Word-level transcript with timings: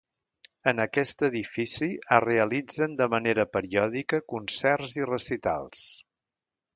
En 0.69 0.79
aquest 0.85 1.19
edifici 1.27 1.89
es 2.15 2.23
realitzen 2.25 2.95
de 3.01 3.07
manera 3.15 3.45
periòdica 3.57 4.21
concerts 4.35 4.97
i 5.03 5.07
recitals. 5.11 5.85